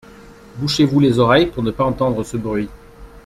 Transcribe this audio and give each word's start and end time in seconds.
Bouchez-vous 0.57 0.99
les 0.99 1.19
oreilles 1.19 1.45
pour 1.45 1.61
ne 1.61 1.69
pas 1.69 1.83
entendre 1.83 2.23
ce 2.23 2.35
bruit. 2.35 2.69